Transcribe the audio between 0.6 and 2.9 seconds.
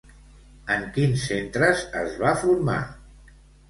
En quins centres es va formar?